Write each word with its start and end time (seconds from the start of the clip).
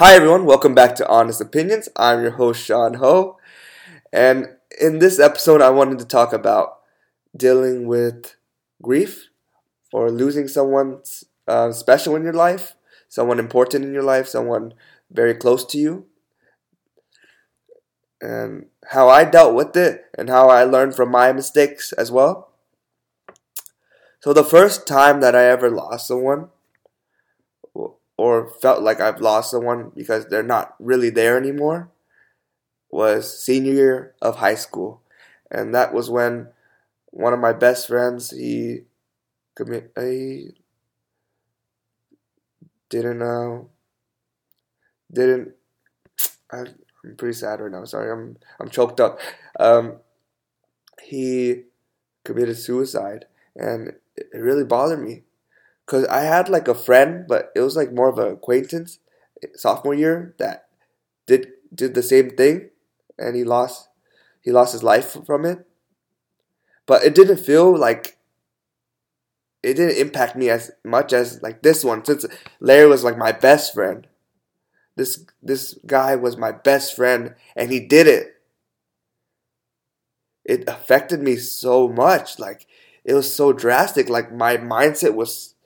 Hi, 0.00 0.14
everyone. 0.14 0.46
Welcome 0.46 0.74
back 0.74 0.94
to 0.96 1.06
Honest 1.08 1.42
Opinions. 1.42 1.88
I'm 1.94 2.22
your 2.22 2.30
host, 2.30 2.64
Sean 2.64 2.94
Ho. 2.94 3.36
And 4.12 4.48
in 4.80 4.98
this 4.98 5.18
episode, 5.20 5.62
I 5.62 5.70
wanted 5.70 5.98
to 6.00 6.06
talk 6.06 6.32
about 6.32 6.78
dealing 7.36 7.86
with 7.86 8.36
grief 8.82 9.28
or 9.92 10.10
losing 10.10 10.48
someone 10.48 11.02
uh, 11.48 11.72
special 11.72 12.16
in 12.16 12.24
your 12.24 12.32
life, 12.32 12.76
someone 13.08 13.38
important 13.38 13.84
in 13.84 13.92
your 13.92 14.02
life, 14.02 14.28
someone 14.28 14.74
very 15.10 15.34
close 15.34 15.64
to 15.66 15.78
you, 15.78 16.06
and 18.20 18.66
how 18.92 19.08
I 19.08 19.24
dealt 19.24 19.54
with 19.54 19.76
it 19.76 20.04
and 20.16 20.28
how 20.28 20.48
I 20.48 20.64
learned 20.64 20.94
from 20.94 21.10
my 21.10 21.32
mistakes 21.32 21.92
as 21.92 22.10
well. 22.10 22.52
So, 24.20 24.32
the 24.32 24.44
first 24.44 24.86
time 24.86 25.20
that 25.20 25.34
I 25.34 25.44
ever 25.44 25.70
lost 25.70 26.08
someone, 26.08 26.48
or 28.20 28.50
felt 28.60 28.82
like 28.82 29.00
I've 29.00 29.22
lost 29.22 29.50
someone 29.50 29.92
because 29.96 30.26
they're 30.26 30.42
not 30.42 30.74
really 30.78 31.08
there 31.08 31.38
anymore 31.38 31.90
was 32.90 33.42
senior 33.42 33.72
year 33.72 34.14
of 34.20 34.36
high 34.36 34.54
school. 34.54 35.00
And 35.50 35.74
that 35.74 35.94
was 35.94 36.10
when 36.10 36.48
one 37.06 37.32
of 37.32 37.40
my 37.40 37.52
best 37.54 37.88
friends, 37.88 38.30
he 38.30 38.82
he 39.56 40.52
didn't 42.88 43.22
uh 43.22 43.60
didn't 45.12 45.52
I, 46.52 46.58
I'm 47.04 47.16
pretty 47.16 47.34
sad 47.34 47.60
right 47.60 47.70
now. 47.72 47.84
Sorry, 47.84 48.10
I'm 48.10 48.36
I'm 48.60 48.70
choked 48.70 49.00
up. 49.00 49.18
Um, 49.58 49.98
he 51.02 51.62
committed 52.24 52.58
suicide, 52.58 53.26
and 53.56 53.94
it 54.16 54.28
really 54.34 54.64
bothered 54.64 55.00
me 55.02 55.24
because 55.90 56.06
I 56.06 56.20
had 56.20 56.48
like 56.48 56.68
a 56.68 56.74
friend, 56.74 57.24
but 57.26 57.50
it 57.56 57.60
was 57.62 57.74
like 57.74 57.92
more 57.92 58.08
of 58.08 58.18
an 58.18 58.32
acquaintance 58.32 59.00
eh, 59.42 59.48
sophomore 59.56 59.94
year 59.94 60.36
that 60.38 60.68
did 61.26 61.48
did 61.74 61.94
the 61.94 62.02
same 62.02 62.30
thing, 62.30 62.70
and 63.18 63.34
he 63.34 63.42
lost 63.42 63.88
he 64.40 64.52
lost 64.52 64.72
his 64.72 64.84
life 64.84 65.16
from 65.26 65.44
it. 65.44 65.66
But 66.86 67.02
it 67.02 67.16
didn't 67.16 67.38
feel 67.38 67.76
like 67.76 68.18
it 69.64 69.74
didn't 69.74 69.98
impact 69.98 70.36
me 70.36 70.48
as 70.48 70.70
much 70.84 71.12
as 71.12 71.42
like 71.42 71.62
this 71.62 71.82
one 71.82 72.04
since 72.04 72.24
Larry 72.60 72.86
was 72.86 73.02
like 73.02 73.18
my 73.18 73.32
best 73.32 73.74
friend. 73.74 74.06
This 74.94 75.24
this 75.42 75.76
guy 75.86 76.14
was 76.14 76.36
my 76.36 76.52
best 76.52 76.94
friend 76.94 77.34
and 77.56 77.72
he 77.72 77.80
did 77.80 78.06
it. 78.06 78.36
It 80.44 80.68
affected 80.68 81.20
me 81.20 81.34
so 81.34 81.88
much 81.88 82.38
like 82.38 82.68
it 83.04 83.14
was 83.14 83.34
so 83.34 83.52
drastic 83.52 84.08
like 84.08 84.32
my 84.32 84.56
mindset 84.56 85.14
was 85.16 85.56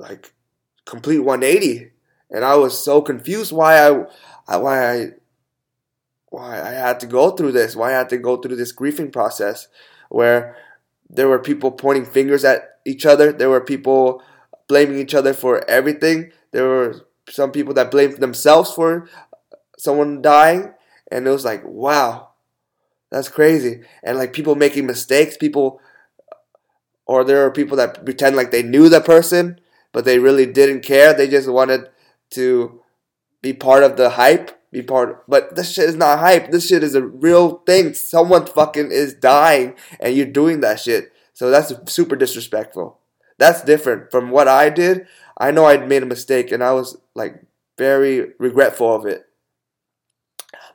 like 0.00 0.32
complete 0.86 1.18
180 1.18 1.92
and 2.30 2.44
I 2.44 2.56
was 2.56 2.82
so 2.82 3.02
confused 3.02 3.52
why 3.52 3.86
I 3.86 3.90
why 4.56 4.92
I 4.92 5.06
why 6.30 6.60
I 6.60 6.70
had 6.70 7.00
to 7.00 7.06
go 7.06 7.30
through 7.32 7.52
this, 7.52 7.74
why 7.74 7.90
I 7.90 7.98
had 7.98 8.08
to 8.10 8.18
go 8.18 8.36
through 8.36 8.56
this 8.56 8.72
grieving 8.72 9.10
process 9.10 9.68
where 10.08 10.56
there 11.08 11.28
were 11.28 11.40
people 11.40 11.72
pointing 11.72 12.06
fingers 12.06 12.44
at 12.44 12.78
each 12.86 13.04
other, 13.04 13.32
there 13.32 13.50
were 13.50 13.60
people 13.60 14.22
blaming 14.68 14.98
each 14.98 15.14
other 15.14 15.34
for 15.34 15.68
everything. 15.68 16.32
There 16.52 16.66
were 16.66 17.06
some 17.28 17.50
people 17.50 17.74
that 17.74 17.90
blamed 17.90 18.18
themselves 18.18 18.72
for 18.72 19.08
someone 19.76 20.22
dying 20.22 20.72
and 21.10 21.26
it 21.26 21.30
was 21.30 21.44
like, 21.44 21.62
wow. 21.64 22.28
That's 23.10 23.28
crazy. 23.28 23.82
And 24.04 24.16
like 24.16 24.32
people 24.32 24.54
making 24.54 24.86
mistakes, 24.86 25.36
people 25.36 25.80
or 27.06 27.24
there 27.24 27.44
are 27.44 27.50
people 27.50 27.76
that 27.76 28.04
pretend 28.04 28.36
like 28.36 28.52
they 28.52 28.62
knew 28.62 28.88
the 28.88 29.00
person 29.00 29.60
but 29.92 30.04
they 30.04 30.18
really 30.18 30.46
didn't 30.46 30.82
care. 30.82 31.12
They 31.12 31.28
just 31.28 31.48
wanted 31.48 31.88
to 32.30 32.82
be 33.42 33.52
part 33.52 33.82
of 33.82 33.96
the 33.96 34.10
hype, 34.10 34.50
be 34.70 34.82
part. 34.82 35.24
But 35.28 35.56
this 35.56 35.72
shit 35.72 35.88
is 35.88 35.96
not 35.96 36.20
hype. 36.20 36.50
This 36.50 36.68
shit 36.68 36.82
is 36.82 36.94
a 36.94 37.02
real 37.02 37.58
thing. 37.66 37.94
Someone 37.94 38.46
fucking 38.46 38.90
is 38.92 39.14
dying, 39.14 39.74
and 39.98 40.14
you're 40.14 40.26
doing 40.26 40.60
that 40.60 40.80
shit. 40.80 41.12
So 41.32 41.50
that's 41.50 41.72
super 41.92 42.16
disrespectful. 42.16 42.98
That's 43.38 43.62
different 43.62 44.10
from 44.10 44.30
what 44.30 44.48
I 44.48 44.70
did. 44.70 45.06
I 45.38 45.50
know 45.50 45.64
I'd 45.64 45.88
made 45.88 46.02
a 46.02 46.06
mistake, 46.06 46.52
and 46.52 46.62
I 46.62 46.72
was 46.72 46.96
like 47.14 47.42
very 47.78 48.32
regretful 48.38 48.94
of 48.94 49.06
it. 49.06 49.26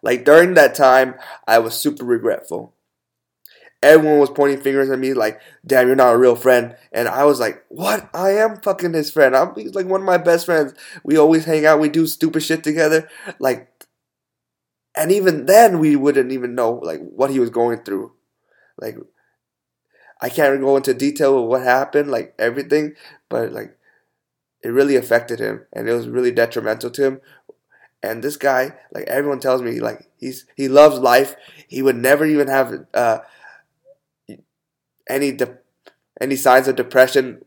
Like 0.01 0.25
during 0.25 0.53
that 0.55 0.75
time, 0.75 1.15
I 1.47 1.59
was 1.59 1.75
super 1.75 2.05
regretful 2.05 2.74
everyone 3.85 4.19
was 4.19 4.31
pointing 4.31 4.59
fingers 4.61 4.89
at 4.89 4.97
me 4.97 5.13
like, 5.13 5.39
damn, 5.65 5.85
you're 5.85 5.95
not 5.95 6.15
a 6.15 6.17
real 6.17 6.35
friend. 6.35 6.75
And 6.91 7.07
I 7.07 7.23
was 7.25 7.39
like, 7.39 7.63
what? 7.69 8.09
I 8.13 8.31
am 8.31 8.59
fucking 8.61 8.93
his 8.93 9.11
friend. 9.11 9.35
I'm 9.35 9.53
he's 9.55 9.75
like 9.75 9.85
one 9.85 10.01
of 10.01 10.05
my 10.05 10.17
best 10.17 10.47
friends. 10.47 10.73
We 11.03 11.17
always 11.17 11.45
hang 11.45 11.65
out. 11.65 11.79
We 11.79 11.89
do 11.89 12.07
stupid 12.07 12.41
shit 12.41 12.63
together. 12.63 13.07
Like, 13.37 13.69
and 14.97 15.11
even 15.11 15.45
then 15.45 15.79
we 15.79 15.95
wouldn't 15.95 16.31
even 16.31 16.55
know 16.55 16.73
like 16.83 16.99
what 17.01 17.29
he 17.29 17.39
was 17.39 17.51
going 17.51 17.83
through. 17.83 18.13
Like, 18.79 18.97
I 20.19 20.29
can't 20.29 20.59
go 20.59 20.75
into 20.77 20.93
detail 20.93 21.37
of 21.37 21.45
what 21.45 21.61
happened, 21.61 22.09
like 22.09 22.33
everything, 22.39 22.95
but 23.29 23.51
like 23.51 23.77
it 24.63 24.69
really 24.69 24.95
affected 24.95 25.39
him 25.39 25.65
and 25.71 25.87
it 25.87 25.93
was 25.93 26.07
really 26.07 26.31
detrimental 26.31 26.89
to 26.89 27.03
him. 27.03 27.21
And 28.01 28.23
this 28.23 28.37
guy, 28.37 28.73
like 28.91 29.05
everyone 29.05 29.39
tells 29.39 29.61
me, 29.61 29.79
like 29.79 30.07
he's 30.17 30.45
he 30.55 30.67
loves 30.67 30.97
life. 30.97 31.35
He 31.67 31.83
would 31.83 31.95
never 31.95 32.25
even 32.25 32.47
have 32.47 32.85
uh, 32.93 33.19
any 35.09 35.31
de- 35.31 35.57
any 36.21 36.35
signs 36.35 36.67
of 36.67 36.75
depression 36.75 37.43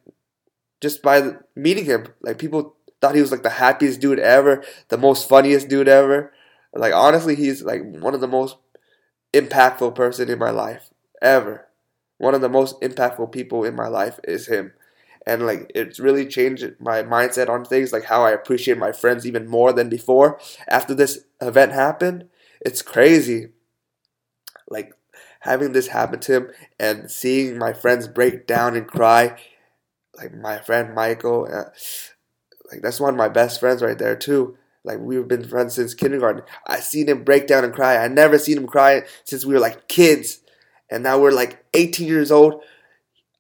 just 0.81 1.03
by 1.03 1.33
meeting 1.55 1.85
him. 1.85 2.09
Like 2.23 2.39
people 2.39 2.77
thought 3.01 3.15
he 3.15 3.21
was 3.21 3.33
like 3.33 3.43
the 3.43 3.51
happiest 3.51 4.01
dude 4.01 4.19
ever, 4.19 4.63
the 4.89 4.99
most 4.99 5.29
funniest 5.29 5.69
dude 5.69 5.89
ever. 5.89 6.33
Like 6.75 6.95
honestly, 6.95 7.35
he's 7.35 7.63
like 7.63 7.83
one 7.85 8.15
of 8.15 8.21
the 8.21 8.29
most 8.29 8.57
impactful 9.33 9.95
person 9.95 10.29
in 10.29 10.39
my 10.39 10.51
life 10.51 10.91
ever. 11.23 11.67
One 12.19 12.35
of 12.35 12.41
the 12.41 12.49
most 12.49 12.81
impactful 12.81 13.33
people 13.33 13.65
in 13.65 13.75
my 13.77 13.89
life 13.89 14.19
is 14.25 14.49
him. 14.49 14.73
And 15.27 15.45
like 15.47 15.71
it's 15.75 16.01
really 16.01 16.27
changed 16.27 16.65
my 16.81 17.03
mindset 17.03 17.49
on 17.49 17.65
things, 17.65 17.93
like 17.93 18.05
how 18.05 18.23
I 18.25 18.31
appreciate 18.31 18.79
my 18.79 18.93
friends 18.93 19.27
even 19.27 19.47
more 19.47 19.73
than 19.73 19.89
before 19.89 20.41
after 20.69 20.95
this 20.95 21.25
event 21.41 21.73
happened. 21.73 22.29
It's 22.61 22.83
crazy. 22.83 23.49
Like 24.69 24.93
having 25.41 25.73
this 25.73 25.89
happen 25.89 26.21
to 26.21 26.37
him 26.37 26.51
and 26.79 27.11
seeing 27.11 27.59
my 27.59 27.73
friends 27.73 28.09
break 28.09 28.47
down 28.47 28.77
and 28.77 28.87
cry, 28.87 29.37
like 30.17 30.35
my 30.35 30.59
friend 30.59 30.95
Michael, 30.95 31.49
uh, 31.51 31.71
like 32.71 32.83
that's 32.83 33.01
one 33.01 33.15
of 33.15 33.19
my 33.19 33.29
best 33.29 33.61
friends 33.61 33.83
right 33.83 33.99
there 33.99 34.17
too. 34.17 34.57
Like 34.85 34.99
we've 35.01 35.29
been 35.29 35.47
friends 35.47 35.75
since 35.75 35.95
kindergarten. 35.95 36.43
I 36.67 36.81
seen 36.81 37.09
him 37.09 37.25
break 37.25 37.47
down 37.47 37.65
and 37.65 37.75
cry. 37.75 37.97
I 37.97 38.09
never 38.09 38.39
seen 38.39 38.57
him 38.57 38.67
cry 38.67 39.03
since 39.25 39.45
we 39.45 39.55
were 39.55 39.61
like 39.61 39.89
kids, 39.89 40.41
and 40.91 41.03
now 41.03 41.19
we're 41.19 41.31
like 41.31 41.65
18 41.75 42.07
years 42.07 42.31
old. 42.31 42.63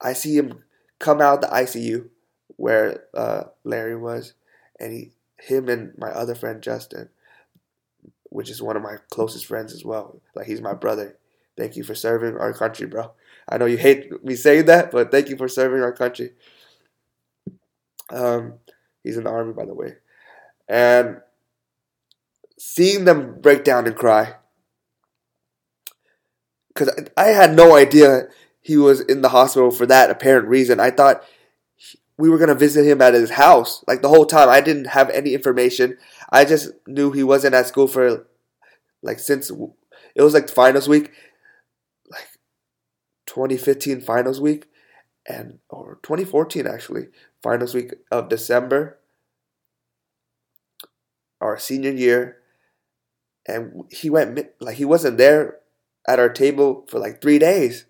I 0.00 0.12
see 0.12 0.37
him 0.37 0.64
come 0.98 1.20
out 1.20 1.41
the 1.41 1.48
ICU 1.48 2.08
where 2.56 3.04
uh, 3.14 3.44
Larry 3.64 3.97
was, 3.97 4.34
and 4.78 4.92
he, 4.92 5.12
him 5.38 5.69
and 5.69 5.97
my 5.97 6.08
other 6.08 6.34
friend 6.34 6.60
Justin, 6.60 7.08
which 8.25 8.50
is 8.50 8.60
one 8.60 8.76
of 8.76 8.82
my 8.82 8.97
closest 9.10 9.47
friends 9.47 9.72
as 9.72 9.84
well. 9.84 10.20
Like 10.34 10.47
he's 10.47 10.60
my 10.60 10.75
brother. 10.75 11.16
Thank 11.58 11.74
you 11.76 11.82
for 11.82 11.96
serving 11.96 12.38
our 12.38 12.52
country, 12.52 12.86
bro. 12.86 13.10
I 13.48 13.58
know 13.58 13.66
you 13.66 13.78
hate 13.78 14.24
me 14.24 14.36
saying 14.36 14.66
that, 14.66 14.92
but 14.92 15.10
thank 15.10 15.28
you 15.28 15.36
for 15.36 15.48
serving 15.48 15.82
our 15.82 15.92
country. 15.92 16.30
Um, 18.10 18.54
he's 19.02 19.16
in 19.16 19.24
the 19.24 19.30
army, 19.30 19.52
by 19.52 19.64
the 19.64 19.74
way. 19.74 19.96
And 20.69 21.19
seeing 22.56 23.06
them 23.06 23.41
break 23.41 23.64
down 23.64 23.88
and 23.88 23.96
cry, 23.96 24.36
because 26.69 26.91
I 27.16 27.28
had 27.28 27.56
no 27.56 27.75
idea 27.75 28.28
he 28.60 28.76
was 28.76 29.00
in 29.00 29.22
the 29.22 29.30
hospital 29.30 29.72
for 29.72 29.84
that 29.86 30.10
apparent 30.10 30.46
reason. 30.46 30.78
I 30.78 30.92
thought 30.92 31.25
we 32.16 32.30
were 32.30 32.38
going 32.38 32.50
to 32.50 32.54
visit 32.54 32.86
him 32.86 33.02
at 33.02 33.14
his 33.14 33.30
house. 33.30 33.82
Like 33.88 34.02
the 34.02 34.08
whole 34.08 34.26
time, 34.26 34.49
I 34.49 34.61
didn't 34.61 34.88
have 34.88 35.11
any 35.11 35.34
information. 35.34 35.99
I 36.31 36.44
just 36.44 36.70
knew 36.87 37.11
he 37.11 37.25
wasn't 37.25 37.54
at 37.54 37.66
school 37.66 37.88
for, 37.88 38.26
like, 39.02 39.19
since 39.19 39.50
it 39.50 40.22
was 40.22 40.34
like 40.34 40.49
finals 40.49 40.88
week 40.88 41.11
2015 43.28 44.00
finals 44.00 44.40
week 44.40 44.66
and 45.28 45.58
or 45.69 45.98
2014 46.02 46.66
actually 46.66 47.08
finals 47.42 47.75
week 47.75 47.94
of 48.10 48.28
December 48.28 48.98
our 51.40 51.58
senior 51.58 51.92
year. 51.92 52.38
And 53.46 53.84
he 53.90 54.10
went 54.10 54.46
like 54.60 54.76
he 54.76 54.84
wasn't 54.84 55.19
there 55.19 55.58
at 56.06 56.19
our 56.19 56.28
table 56.28 56.84
for 56.88 56.98
like 56.98 57.22
3 57.22 57.38
days. 57.38 57.84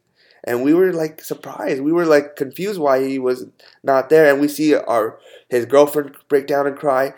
And 0.44 0.62
we 0.62 0.74
were 0.74 0.92
like 0.92 1.20
surprised. 1.20 1.82
We 1.82 1.92
were 1.92 2.06
like 2.06 2.36
confused 2.36 2.80
why 2.80 3.06
he 3.06 3.18
was 3.18 3.46
not 3.82 4.08
there. 4.08 4.30
And 4.30 4.40
we 4.40 4.48
see 4.48 4.74
our 4.74 5.18
his 5.48 5.66
girlfriend 5.66 6.16
break 6.28 6.46
down 6.46 6.66
and 6.66 6.76
cry. 6.76 7.14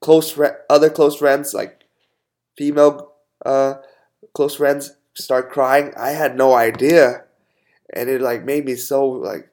Close 0.00 0.38
other 0.68 0.90
close 0.90 1.16
friends 1.16 1.54
like 1.54 1.84
female 2.56 3.12
uh 3.44 3.74
close 4.34 4.56
friends 4.56 4.96
start 5.14 5.50
crying. 5.50 5.92
I 5.96 6.10
had 6.10 6.36
no 6.36 6.54
idea 6.54 7.25
and 7.96 8.10
it 8.10 8.20
like 8.20 8.44
made 8.44 8.64
me 8.66 8.76
so 8.76 9.06
like 9.08 9.50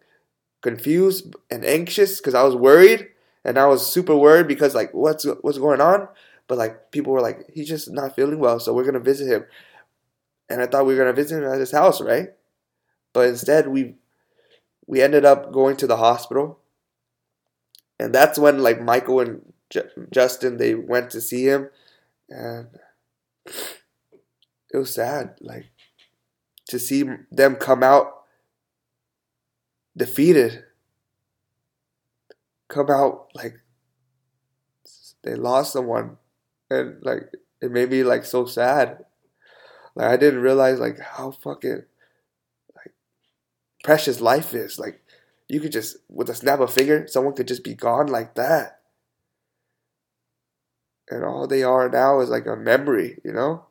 confused 0.61 1.33
and 1.49 1.65
anxious 1.65 2.19
because 2.19 2.35
I 2.35 2.43
was 2.43 2.55
worried 2.55 3.07
and 3.45 3.57
I 3.57 3.65
was 3.67 3.91
super 3.91 4.15
worried 4.15 4.47
because 4.47 4.75
like 4.75 4.93
what's 4.93 5.25
what's 5.41 5.57
going 5.57 5.81
on? 5.81 6.07
But 6.47 6.57
like 6.57 6.91
people 6.91 7.13
were 7.13 7.21
like 7.21 7.49
he's 7.53 7.69
just 7.69 7.89
not 7.89 8.15
feeling 8.15 8.39
well, 8.39 8.59
so 8.59 8.73
we're 8.73 8.83
gonna 8.83 8.99
visit 8.99 9.33
him. 9.33 9.45
And 10.49 10.61
I 10.61 10.67
thought 10.67 10.85
we 10.85 10.93
were 10.93 10.99
gonna 10.99 11.13
visit 11.13 11.41
him 11.41 11.49
at 11.49 11.59
his 11.59 11.71
house, 11.71 12.01
right? 12.01 12.29
But 13.13 13.29
instead 13.29 13.69
we 13.69 13.95
we 14.85 15.01
ended 15.01 15.23
up 15.23 15.53
going 15.53 15.77
to 15.77 15.87
the 15.87 15.97
hospital, 15.97 16.59
and 17.97 18.13
that's 18.13 18.37
when 18.37 18.59
like 18.61 18.81
Michael 18.81 19.21
and 19.21 19.53
J- 19.69 19.89
Justin 20.11 20.57
they 20.57 20.75
went 20.75 21.11
to 21.11 21.21
see 21.21 21.45
him, 21.45 21.69
and 22.29 22.67
it 23.45 24.77
was 24.77 24.93
sad, 24.93 25.35
like 25.39 25.67
to 26.67 26.79
see 26.79 27.05
them 27.31 27.55
come 27.55 27.83
out 27.83 28.22
defeated, 29.95 30.63
come 32.67 32.89
out 32.89 33.29
like 33.35 33.59
they 35.23 35.35
lost 35.35 35.73
someone, 35.73 36.17
and 36.69 37.03
like 37.03 37.31
it 37.61 37.71
made 37.71 37.89
me 37.89 38.03
like 38.03 38.25
so 38.25 38.45
sad. 38.45 39.05
Like 39.95 40.07
I 40.07 40.17
didn't 40.17 40.41
realize 40.41 40.79
like 40.79 40.99
how 40.99 41.31
fucking 41.31 41.83
like 42.75 42.93
precious 43.83 44.19
life 44.19 44.53
is. 44.53 44.79
Like 44.79 45.01
you 45.47 45.59
could 45.59 45.71
just 45.71 45.97
with 46.09 46.29
a 46.29 46.35
snap 46.35 46.59
of 46.59 46.73
finger, 46.73 47.07
someone 47.07 47.33
could 47.33 47.47
just 47.47 47.63
be 47.63 47.75
gone 47.75 48.07
like 48.07 48.35
that. 48.35 48.79
And 51.09 51.23
all 51.23 51.47
they 51.47 51.63
are 51.63 51.89
now 51.89 52.19
is 52.21 52.29
like 52.29 52.47
a 52.47 52.55
memory, 52.55 53.19
you 53.23 53.33
know? 53.33 53.65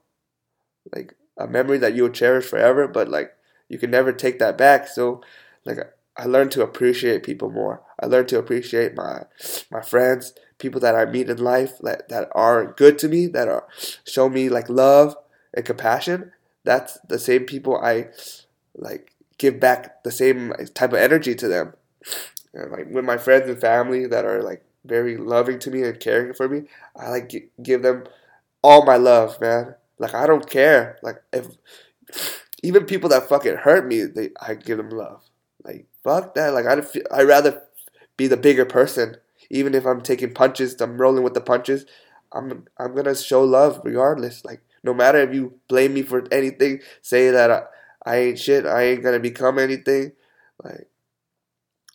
Like 0.94 1.14
a 1.36 1.46
memory 1.46 1.78
that 1.78 1.94
you'll 1.94 2.10
cherish 2.10 2.44
forever, 2.44 2.86
but 2.86 3.08
like 3.08 3.32
you 3.68 3.78
can 3.78 3.90
never 3.90 4.12
take 4.12 4.38
that 4.38 4.58
back. 4.58 4.86
So 4.86 5.22
like 5.64 5.78
I 6.16 6.26
learned 6.26 6.52
to 6.52 6.62
appreciate 6.62 7.22
people 7.22 7.50
more. 7.50 7.82
I 8.00 8.06
learned 8.06 8.28
to 8.28 8.38
appreciate 8.38 8.94
my 8.94 9.22
my 9.70 9.80
friends, 9.80 10.34
people 10.58 10.80
that 10.80 10.94
I 10.94 11.06
meet 11.06 11.30
in 11.30 11.38
life 11.38 11.78
that, 11.80 12.08
that 12.08 12.28
are 12.32 12.72
good 12.72 12.98
to 13.00 13.08
me, 13.08 13.26
that 13.28 13.48
are 13.48 13.66
show 14.04 14.28
me 14.28 14.48
like 14.48 14.68
love 14.68 15.16
and 15.54 15.64
compassion. 15.64 16.32
That's 16.64 16.98
the 17.08 17.18
same 17.18 17.44
people 17.44 17.76
I 17.76 18.08
like 18.76 19.14
give 19.38 19.58
back 19.58 20.04
the 20.04 20.12
same 20.12 20.52
type 20.74 20.92
of 20.92 20.98
energy 20.98 21.34
to 21.34 21.48
them. 21.48 21.74
And 22.54 22.70
like 22.70 22.86
with 22.90 23.04
my 23.04 23.16
friends 23.16 23.48
and 23.48 23.60
family 23.60 24.06
that 24.06 24.24
are 24.24 24.42
like 24.42 24.64
very 24.84 25.16
loving 25.16 25.58
to 25.60 25.70
me 25.70 25.82
and 25.82 25.98
caring 25.98 26.34
for 26.34 26.48
me, 26.48 26.64
I 26.94 27.08
like 27.08 27.32
give 27.62 27.82
them 27.82 28.04
all 28.62 28.84
my 28.84 28.96
love, 28.96 29.40
man. 29.40 29.74
Like 29.98 30.14
I 30.14 30.26
don't 30.26 30.48
care. 30.48 30.98
Like 31.02 31.22
if 31.32 31.46
even 32.62 32.84
people 32.84 33.08
that 33.10 33.28
fucking 33.28 33.56
hurt 33.56 33.86
me, 33.86 34.02
they 34.04 34.30
I 34.40 34.54
give 34.54 34.76
them 34.76 34.90
love. 34.90 35.22
Like 35.64 35.86
fuck 36.04 36.34
that. 36.34 36.54
Like 36.54 36.66
I'd 36.66 36.84
I 37.12 37.22
rather 37.22 37.62
be 38.16 38.26
the 38.26 38.36
bigger 38.36 38.64
person, 38.64 39.16
even 39.50 39.74
if 39.74 39.86
I'm 39.86 40.00
taking 40.02 40.34
punches. 40.34 40.80
I'm 40.80 40.98
rolling 40.98 41.22
with 41.24 41.34
the 41.34 41.40
punches. 41.40 41.86
I'm 42.32 42.66
I'm 42.78 42.94
gonna 42.94 43.14
show 43.14 43.44
love 43.44 43.80
regardless. 43.84 44.44
Like 44.44 44.62
no 44.82 44.94
matter 44.94 45.18
if 45.18 45.34
you 45.34 45.58
blame 45.68 45.94
me 45.94 46.02
for 46.02 46.24
anything, 46.32 46.80
say 47.02 47.30
that 47.30 47.50
I, 47.50 47.62
I 48.04 48.16
ain't 48.16 48.38
shit. 48.38 48.66
I 48.66 48.82
ain't 48.84 49.02
gonna 49.02 49.20
become 49.20 49.58
anything. 49.58 50.12
Like, 50.62 50.88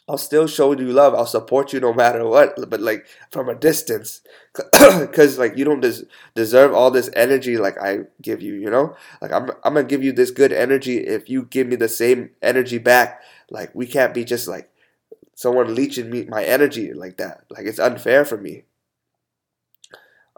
I'll 0.09 0.17
still 0.17 0.47
show 0.47 0.71
you 0.71 0.87
love. 0.93 1.13
I'll 1.13 1.25
support 1.25 1.73
you 1.73 1.81
no 1.81 1.93
matter 1.93 2.25
what. 2.25 2.55
But 2.69 2.79
like 2.79 3.05
from 3.31 3.49
a 3.49 3.55
distance, 3.55 4.21
because 4.71 5.37
like 5.37 5.57
you 5.57 5.65
don't 5.65 5.81
des- 5.81 6.05
deserve 6.33 6.73
all 6.73 6.91
this 6.91 7.09
energy 7.13 7.57
like 7.57 7.77
I 7.81 7.99
give 8.21 8.41
you. 8.41 8.53
You 8.53 8.69
know, 8.69 8.95
like 9.21 9.33
I'm 9.33 9.49
I'm 9.65 9.73
gonna 9.73 9.83
give 9.83 10.03
you 10.03 10.13
this 10.13 10.31
good 10.31 10.53
energy 10.53 10.99
if 10.99 11.29
you 11.29 11.43
give 11.43 11.67
me 11.67 11.75
the 11.75 11.89
same 11.89 12.29
energy 12.41 12.77
back. 12.77 13.21
Like 13.49 13.73
we 13.73 13.85
can't 13.85 14.13
be 14.13 14.25
just 14.25 14.47
like 14.47 14.69
someone 15.35 15.75
leeching 15.75 16.09
me 16.09 16.25
my 16.25 16.43
energy 16.43 16.93
like 16.93 17.17
that. 17.17 17.45
Like 17.49 17.65
it's 17.65 17.79
unfair 17.79 18.25
for 18.25 18.37
me. 18.37 18.63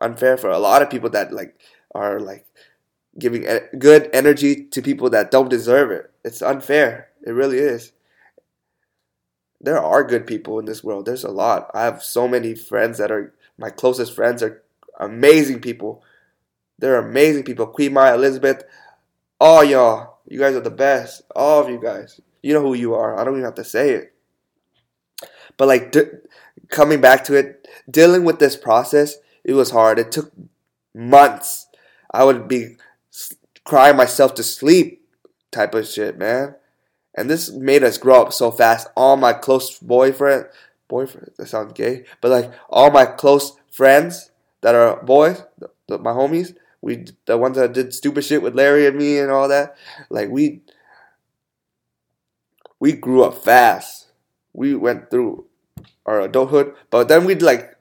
Unfair 0.01 0.37
for 0.37 0.49
a 0.49 0.59
lot 0.59 0.81
of 0.81 0.89
people 0.89 1.09
that 1.11 1.31
like 1.33 1.59
are 1.93 2.19
like 2.19 2.45
giving 3.17 3.45
good 3.77 4.09
energy 4.13 4.65
to 4.65 4.81
people 4.81 5.09
that 5.09 5.31
don't 5.31 5.49
deserve 5.49 5.91
it. 5.91 6.11
It's 6.23 6.41
unfair. 6.41 7.09
It 7.25 7.31
really 7.31 7.57
is. 7.57 7.91
There 9.61 9.79
are 9.79 10.03
good 10.03 10.25
people 10.25 10.57
in 10.59 10.65
this 10.65 10.83
world. 10.83 11.05
There's 11.05 11.25
a 11.25 11.31
lot. 11.31 11.69
I 11.73 11.83
have 11.83 12.01
so 12.01 12.27
many 12.27 12.55
friends 12.55 12.97
that 12.97 13.11
are 13.11 13.33
my 13.57 13.69
closest 13.69 14.15
friends 14.15 14.41
are 14.41 14.61
amazing 14.99 15.59
people. 15.59 16.01
They're 16.77 16.99
amazing 16.99 17.43
people. 17.43 17.67
Queen 17.67 17.93
Maya, 17.93 18.15
Elizabeth, 18.15 18.63
all 19.39 19.63
y'all. 19.63 20.19
You 20.27 20.39
guys 20.39 20.55
are 20.55 20.61
the 20.61 20.69
best. 20.69 21.23
All 21.35 21.61
of 21.61 21.69
you 21.69 21.79
guys. 21.81 22.21
You 22.41 22.53
know 22.53 22.61
who 22.61 22.73
you 22.73 22.93
are. 22.93 23.17
I 23.19 23.23
don't 23.23 23.33
even 23.33 23.45
have 23.45 23.55
to 23.55 23.63
say 23.63 23.91
it. 23.91 24.13
But 25.57 25.67
like 25.67 25.91
d- 25.91 26.01
coming 26.69 27.01
back 27.01 27.23
to 27.25 27.35
it, 27.35 27.67
dealing 27.89 28.23
with 28.23 28.39
this 28.39 28.55
process, 28.55 29.15
it 29.43 29.53
was 29.53 29.71
hard. 29.71 29.99
It 29.99 30.11
took 30.11 30.31
months. 30.93 31.67
I 32.11 32.23
would 32.23 32.47
be 32.47 32.77
crying 33.63 33.97
myself 33.97 34.33
to 34.35 34.43
sleep 34.43 35.05
type 35.51 35.75
of 35.75 35.87
shit, 35.87 36.17
man. 36.17 36.55
And 37.15 37.29
this 37.29 37.51
made 37.51 37.83
us 37.83 37.97
grow 37.97 38.21
up 38.21 38.33
so 38.33 38.51
fast. 38.51 38.87
All 38.95 39.17
my 39.17 39.33
close 39.33 39.77
boyfriend, 39.79 40.45
boyfriend, 40.87 41.31
that 41.37 41.47
sounds 41.47 41.73
gay, 41.73 42.05
but 42.21 42.31
like 42.31 42.53
all 42.69 42.91
my 42.91 43.05
close 43.05 43.53
friends 43.71 44.31
that 44.61 44.75
are 44.75 45.03
boys, 45.03 45.43
my 45.89 46.11
homies, 46.11 46.55
we 46.81 47.05
the 47.25 47.37
ones 47.37 47.57
that 47.57 47.73
did 47.73 47.93
stupid 47.93 48.23
shit 48.23 48.41
with 48.41 48.55
Larry 48.55 48.87
and 48.87 48.97
me 48.97 49.19
and 49.19 49.31
all 49.31 49.47
that, 49.49 49.75
like 50.09 50.29
we 50.29 50.61
we 52.79 52.93
grew 52.93 53.23
up 53.23 53.43
fast. 53.43 54.07
We 54.53 54.75
went 54.75 55.11
through 55.11 55.45
our 56.05 56.21
adulthood, 56.21 56.73
but 56.89 57.07
then 57.07 57.25
we 57.25 57.35
like 57.35 57.77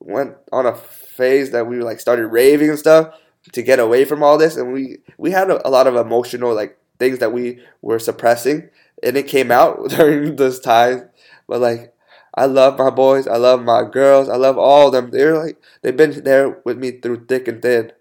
went 0.00 0.36
on 0.52 0.66
a 0.66 0.74
phase 0.74 1.50
that 1.50 1.66
we 1.66 1.80
like 1.80 2.00
started 2.00 2.28
raving 2.28 2.70
and 2.70 2.78
stuff 2.78 3.14
to 3.52 3.62
get 3.62 3.78
away 3.78 4.04
from 4.04 4.22
all 4.22 4.38
this 4.38 4.56
and 4.56 4.72
we 4.72 4.98
we 5.16 5.30
had 5.30 5.50
a, 5.50 5.66
a, 5.66 5.70
lot 5.70 5.86
of 5.86 5.96
emotional 5.96 6.54
like 6.54 6.78
things 6.98 7.18
that 7.18 7.32
we 7.32 7.60
were 7.82 7.98
suppressing 7.98 8.68
and 9.02 9.16
it 9.16 9.26
came 9.26 9.50
out 9.50 9.88
during 9.90 10.36
this 10.36 10.60
time 10.60 11.08
but 11.46 11.60
like 11.60 11.92
i 12.34 12.44
love 12.44 12.78
my 12.78 12.90
boys 12.90 13.26
i 13.26 13.36
love 13.36 13.62
my 13.62 13.82
girls 13.82 14.28
i 14.28 14.36
love 14.36 14.58
all 14.58 14.88
of 14.88 14.92
them. 14.92 15.10
They're 15.10 15.38
like 15.38 15.60
they've 15.82 15.96
been 15.96 16.22
there 16.24 16.60
with 16.64 16.78
me 16.78 16.92
through 16.92 17.26
thick 17.26 17.48
and 17.48 17.60
thin. 17.60 17.92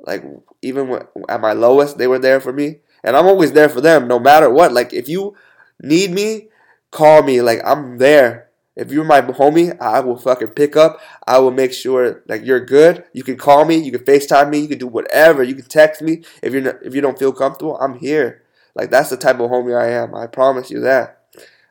Like 0.00 0.24
even 0.62 0.88
when, 0.88 1.02
at 1.28 1.40
my 1.40 1.52
lowest 1.52 1.98
they 1.98 2.06
were 2.06 2.18
there 2.18 2.40
for 2.40 2.52
me 2.52 2.78
and 3.04 3.16
i'm 3.16 3.26
always 3.26 3.52
there 3.52 3.68
for 3.68 3.80
them 3.80 4.08
no 4.08 4.18
matter 4.18 4.50
what. 4.50 4.72
Like 4.72 4.92
if 4.92 5.08
you 5.08 5.36
need 5.80 6.10
me 6.10 6.48
call 6.90 7.22
me 7.22 7.40
like 7.40 7.60
i'm 7.64 7.98
there 7.98 8.48
if 8.78 8.92
you're 8.92 9.04
my 9.04 9.20
homie, 9.20 9.76
I 9.80 9.98
will 9.98 10.16
fucking 10.16 10.50
pick 10.50 10.76
up. 10.76 11.00
I 11.26 11.40
will 11.40 11.50
make 11.50 11.72
sure 11.72 12.22
like 12.28 12.46
you're 12.46 12.64
good. 12.64 13.02
You 13.12 13.24
can 13.24 13.36
call 13.36 13.64
me. 13.64 13.76
You 13.76 13.90
can 13.90 14.04
FaceTime 14.04 14.50
me. 14.50 14.60
You 14.60 14.68
can 14.68 14.78
do 14.78 14.86
whatever. 14.86 15.42
You 15.42 15.56
can 15.56 15.64
text 15.64 16.00
me 16.00 16.22
if 16.44 16.52
you're 16.52 16.62
not, 16.62 16.76
if 16.84 16.94
you 16.94 17.00
don't 17.00 17.18
feel 17.18 17.32
comfortable. 17.32 17.76
I'm 17.78 17.98
here. 17.98 18.44
Like 18.76 18.90
that's 18.90 19.10
the 19.10 19.16
type 19.16 19.40
of 19.40 19.50
homie 19.50 19.76
I 19.76 19.90
am. 19.90 20.14
I 20.14 20.28
promise 20.28 20.70
you 20.70 20.78
that. 20.80 21.24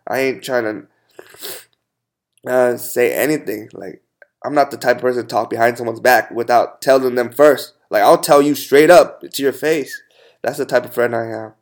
I 0.05 0.19
ain't 0.19 0.43
trying 0.43 0.87
to 2.45 2.51
uh, 2.51 2.75
say 2.75 3.13
anything. 3.13 3.69
Like 3.71 4.03
I'm 4.43 4.53
not 4.53 4.71
the 4.71 4.77
type 4.77 4.97
of 4.97 5.01
person 5.01 5.21
to 5.21 5.27
talk 5.29 5.49
behind 5.49 5.77
someone's 5.77 6.01
back 6.01 6.29
without 6.31 6.81
telling 6.81 7.15
them 7.15 7.31
first. 7.31 7.73
Like 7.89 8.03
I'll 8.03 8.19
tell 8.19 8.41
you 8.41 8.53
straight 8.53 8.89
up 8.91 9.21
to 9.21 9.41
your 9.41 9.53
face. 9.53 10.01
That's 10.41 10.57
the 10.57 10.65
type 10.65 10.83
of 10.83 10.93
friend 10.93 11.15
I 11.15 11.27
am. 11.27 11.53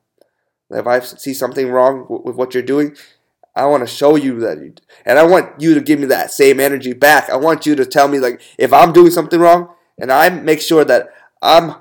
If 0.69 0.87
I 0.87 0.99
see 0.99 1.33
something 1.33 1.69
wrong 1.69 2.05
with 2.09 2.35
what 2.35 2.53
you're 2.53 2.63
doing, 2.63 2.95
I 3.55 3.65
want 3.67 3.87
to 3.87 3.93
show 3.93 4.15
you 4.15 4.39
that, 4.41 4.57
you, 4.57 4.73
and 5.05 5.17
I 5.17 5.23
want 5.23 5.61
you 5.61 5.75
to 5.75 5.81
give 5.81 5.99
me 5.99 6.07
that 6.07 6.31
same 6.31 6.59
energy 6.59 6.93
back. 6.93 7.29
I 7.29 7.37
want 7.37 7.65
you 7.65 7.75
to 7.75 7.85
tell 7.85 8.07
me 8.07 8.19
like 8.19 8.41
if 8.57 8.73
I'm 8.73 8.91
doing 8.91 9.11
something 9.11 9.39
wrong, 9.39 9.69
and 9.97 10.11
I 10.11 10.29
make 10.29 10.59
sure 10.59 10.83
that 10.83 11.09
I'm, 11.41 11.75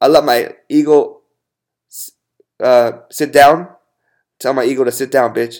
I 0.00 0.08
let 0.08 0.24
my 0.24 0.54
ego 0.68 1.20
uh, 2.62 2.92
sit 3.10 3.32
down. 3.32 3.68
Tell 4.38 4.54
my 4.54 4.64
ego 4.64 4.84
to 4.84 4.92
sit 4.92 5.10
down, 5.10 5.34
bitch, 5.34 5.58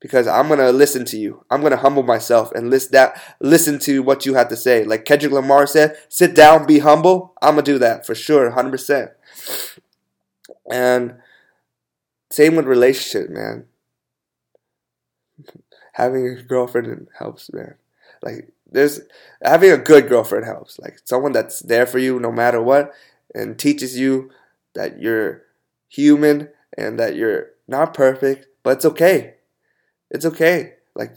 because 0.00 0.26
I'm 0.26 0.48
gonna 0.48 0.72
listen 0.72 1.04
to 1.06 1.16
you. 1.16 1.44
I'm 1.50 1.62
gonna 1.62 1.76
humble 1.76 2.02
myself 2.02 2.52
and 2.52 2.68
list 2.68 2.92
that, 2.92 3.20
listen 3.40 3.78
to 3.80 4.02
what 4.02 4.26
you 4.26 4.34
have 4.34 4.48
to 4.48 4.56
say. 4.56 4.84
Like 4.84 5.04
Kendrick 5.04 5.32
Lamar 5.32 5.66
said, 5.66 5.96
"Sit 6.08 6.34
down, 6.34 6.66
be 6.66 6.80
humble." 6.80 7.32
I'm 7.40 7.54
gonna 7.54 7.62
do 7.62 7.78
that 7.78 8.04
for 8.04 8.14
sure, 8.14 8.50
hundred 8.50 8.72
percent. 8.72 9.12
And 10.70 11.16
same 12.34 12.56
with 12.56 12.66
relationship, 12.66 13.30
man 13.30 13.66
having 15.92 16.26
a 16.26 16.42
girlfriend 16.42 17.08
helps, 17.18 17.52
man. 17.52 17.74
Like 18.22 18.52
there's 18.70 19.00
having 19.42 19.70
a 19.70 19.78
good 19.78 20.08
girlfriend 20.08 20.44
helps. 20.44 20.78
Like 20.78 20.98
someone 21.04 21.32
that's 21.32 21.60
there 21.60 21.86
for 21.86 21.98
you 21.98 22.18
no 22.18 22.32
matter 22.32 22.60
what 22.60 22.92
and 23.34 23.58
teaches 23.58 23.98
you 23.98 24.30
that 24.74 25.00
you're 25.00 25.42
human 25.88 26.48
and 26.76 26.98
that 26.98 27.16
you're 27.16 27.48
not 27.68 27.94
perfect, 27.94 28.46
but 28.62 28.76
it's 28.76 28.84
okay. 28.84 29.34
It's 30.10 30.24
okay. 30.24 30.74
Like 30.94 31.16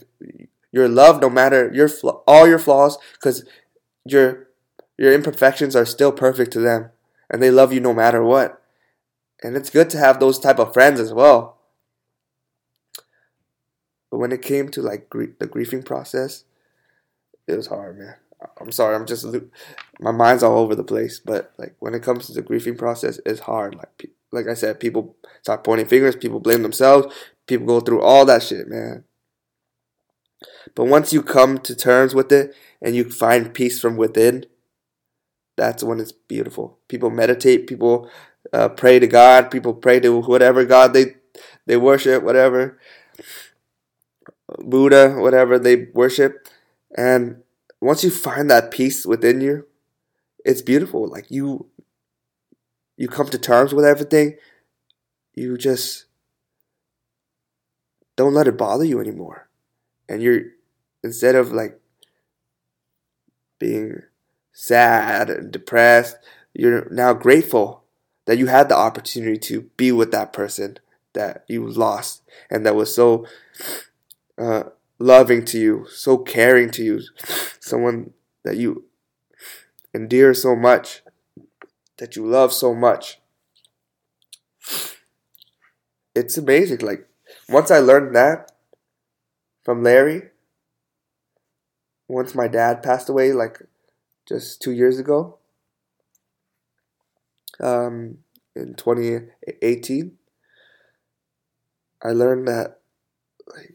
you're 0.72 0.88
loved 0.88 1.22
no 1.22 1.30
matter 1.30 1.70
your 1.72 1.88
all 2.26 2.46
your 2.46 2.58
flaws 2.58 2.98
cuz 3.20 3.44
your 4.04 4.48
your 4.96 5.12
imperfections 5.12 5.76
are 5.76 5.86
still 5.86 6.12
perfect 6.12 6.52
to 6.52 6.60
them 6.60 6.90
and 7.30 7.42
they 7.42 7.50
love 7.50 7.72
you 7.72 7.80
no 7.80 7.94
matter 7.94 8.22
what. 8.22 8.62
And 9.42 9.56
it's 9.56 9.70
good 9.70 9.90
to 9.90 9.98
have 9.98 10.18
those 10.18 10.38
type 10.38 10.58
of 10.58 10.72
friends 10.72 10.98
as 11.00 11.12
well. 11.12 11.58
But 14.10 14.18
when 14.18 14.32
it 14.32 14.42
came 14.42 14.68
to 14.70 14.82
like 14.82 15.08
gr- 15.10 15.36
the 15.38 15.46
grieving 15.46 15.82
process, 15.82 16.44
it 17.46 17.56
was 17.56 17.66
hard, 17.66 17.98
man. 17.98 18.16
I'm 18.60 18.72
sorry. 18.72 18.94
I'm 18.94 19.06
just 19.06 19.26
my 20.00 20.12
mind's 20.12 20.42
all 20.42 20.58
over 20.58 20.74
the 20.74 20.84
place. 20.84 21.20
But 21.20 21.52
like 21.58 21.74
when 21.78 21.94
it 21.94 22.02
comes 22.02 22.26
to 22.26 22.32
the 22.32 22.42
grieving 22.42 22.76
process, 22.76 23.20
it's 23.26 23.40
hard. 23.40 23.74
Like 23.74 24.10
like 24.30 24.46
I 24.46 24.54
said, 24.54 24.80
people 24.80 25.16
start 25.42 25.64
pointing 25.64 25.86
fingers. 25.86 26.16
People 26.16 26.40
blame 26.40 26.62
themselves. 26.62 27.14
People 27.46 27.66
go 27.66 27.80
through 27.80 28.02
all 28.02 28.24
that 28.26 28.42
shit, 28.42 28.68
man. 28.68 29.04
But 30.74 30.84
once 30.84 31.12
you 31.12 31.22
come 31.22 31.58
to 31.58 31.74
terms 31.74 32.14
with 32.14 32.30
it 32.30 32.54
and 32.80 32.94
you 32.94 33.10
find 33.10 33.54
peace 33.54 33.80
from 33.80 33.96
within, 33.96 34.46
that's 35.56 35.82
when 35.82 35.98
it's 35.98 36.12
beautiful. 36.12 36.78
People 36.88 37.10
meditate. 37.10 37.66
People 37.66 38.08
uh, 38.52 38.68
pray 38.68 38.98
to 38.98 39.06
God. 39.06 39.50
People 39.50 39.74
pray 39.74 40.00
to 40.00 40.20
whatever 40.20 40.64
God 40.64 40.92
they 40.92 41.16
they 41.66 41.76
worship, 41.76 42.22
whatever 42.22 42.78
Buddha, 44.58 45.16
whatever 45.18 45.58
they 45.58 45.86
worship, 45.92 46.48
and 46.96 47.42
once 47.80 48.02
you 48.02 48.10
find 48.10 48.50
that 48.50 48.70
peace 48.70 49.06
within 49.06 49.40
you, 49.40 49.66
it's 50.44 50.62
beautiful. 50.62 51.06
Like 51.06 51.30
you 51.30 51.66
you 52.96 53.08
come 53.08 53.28
to 53.28 53.38
terms 53.38 53.72
with 53.72 53.84
everything. 53.84 54.36
You 55.34 55.56
just 55.56 56.06
don't 58.16 58.34
let 58.34 58.48
it 58.48 58.58
bother 58.58 58.84
you 58.84 59.00
anymore. 59.00 59.48
And 60.08 60.22
you're 60.22 60.42
instead 61.04 61.34
of 61.34 61.52
like 61.52 61.80
being 63.58 64.02
sad 64.52 65.30
and 65.30 65.52
depressed, 65.52 66.16
you're 66.54 66.88
now 66.90 67.12
grateful 67.12 67.84
that 68.28 68.36
you 68.36 68.46
had 68.46 68.68
the 68.68 68.76
opportunity 68.76 69.38
to 69.38 69.62
be 69.78 69.90
with 69.90 70.12
that 70.12 70.34
person 70.34 70.76
that 71.14 71.46
you 71.48 71.66
lost 71.66 72.20
and 72.50 72.66
that 72.66 72.76
was 72.76 72.94
so 72.94 73.26
uh, 74.36 74.64
loving 74.98 75.46
to 75.46 75.58
you, 75.58 75.86
so 75.88 76.18
caring 76.18 76.70
to 76.72 76.84
you, 76.84 77.00
someone 77.58 78.12
that 78.44 78.58
you 78.58 78.84
endear 79.94 80.34
so 80.34 80.54
much, 80.54 81.00
that 81.96 82.16
you 82.16 82.26
love 82.26 82.52
so 82.52 82.74
much. 82.74 83.18
It's 86.14 86.36
amazing. 86.36 86.80
Like, 86.80 87.08
once 87.48 87.70
I 87.70 87.78
learned 87.78 88.14
that 88.14 88.52
from 89.64 89.82
Larry, 89.82 90.24
once 92.06 92.34
my 92.34 92.46
dad 92.46 92.82
passed 92.82 93.08
away, 93.08 93.32
like 93.32 93.62
just 94.28 94.60
two 94.60 94.72
years 94.72 94.98
ago, 94.98 95.37
um, 97.60 98.18
in 98.54 98.74
2018, 98.74 100.18
I 102.02 102.10
learned 102.12 102.48
that 102.48 102.80
like 103.54 103.74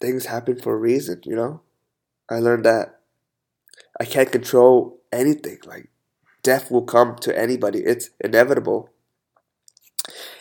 things 0.00 0.26
happen 0.26 0.58
for 0.60 0.74
a 0.74 0.78
reason, 0.78 1.20
you 1.24 1.36
know? 1.36 1.60
I 2.28 2.38
learned 2.38 2.64
that 2.64 3.00
I 3.98 4.04
can't 4.04 4.32
control 4.32 5.00
anything. 5.12 5.58
Like, 5.66 5.90
death 6.42 6.70
will 6.70 6.82
come 6.82 7.16
to 7.22 7.38
anybody, 7.38 7.80
it's 7.80 8.10
inevitable. 8.20 8.90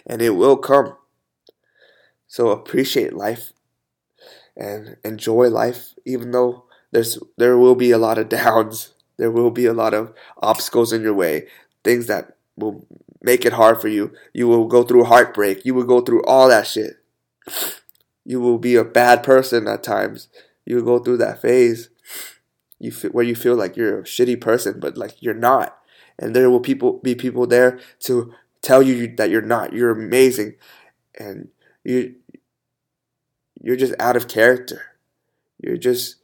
And 0.06 0.22
it 0.22 0.32
will 0.32 0.58
come. 0.58 0.96
So 2.28 2.50
appreciate 2.50 3.14
life 3.14 3.54
and 4.56 4.98
enjoy 5.04 5.50
life, 5.50 5.94
even 6.06 6.32
though 6.32 6.66
there's 6.92 7.18
there 7.38 7.58
will 7.58 7.76
be 7.76 7.92
a 7.92 7.98
lot 7.98 8.18
of 8.18 8.30
downs. 8.42 8.94
There 9.18 9.32
will 9.32 9.52
be 9.52 9.66
a 9.66 9.74
lot 9.74 9.94
of 9.94 10.14
obstacles 10.42 10.94
in 10.94 11.02
your 11.02 11.14
way, 11.14 11.48
things 11.84 12.08
that 12.08 12.38
will 12.56 12.86
make 13.22 13.46
it 13.46 13.54
hard 13.54 13.82
for 13.82 13.88
you. 13.88 14.14
You 14.34 14.48
will 14.48 14.68
go 14.68 14.84
through 14.84 15.06
heartbreak. 15.06 15.66
You 15.66 15.74
will 15.74 15.86
go 15.86 16.02
through 16.02 16.24
all 16.24 16.50
that 16.50 16.68
shit 16.68 16.98
you 18.30 18.40
will 18.40 18.60
be 18.60 18.76
a 18.76 18.84
bad 18.84 19.24
person 19.24 19.68
at 19.68 19.82
times. 19.82 20.28
You 20.64 20.76
will 20.76 20.84
go 20.84 21.04
through 21.04 21.18
that 21.18 21.42
phase 21.42 21.90
you 22.78 22.92
where 23.10 23.26
you 23.26 23.36
feel 23.36 23.56
like 23.56 23.76
you're 23.76 24.02
a 24.02 24.04
shitty 24.04 24.40
person, 24.40 24.80
but 24.80 24.96
like 24.98 25.22
you're 25.22 25.34
not. 25.34 25.78
And 26.20 26.36
there 26.36 26.50
will 26.50 26.60
people 26.60 27.00
be 27.04 27.16
people 27.16 27.48
there 27.48 27.80
to 28.02 28.34
tell 28.62 28.84
you 28.84 29.14
that 29.16 29.32
you're 29.32 29.42
not. 29.42 29.74
You're 29.74 29.90
amazing, 29.90 30.56
and 31.20 31.50
you 31.84 32.16
you're 33.62 33.76
just 33.76 33.96
out 34.00 34.16
of 34.16 34.28
character. 34.28 34.82
You're 35.60 35.78
just 35.78 36.18